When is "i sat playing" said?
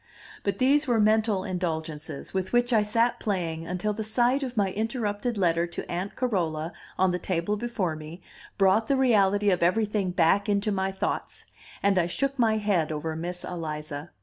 2.73-3.67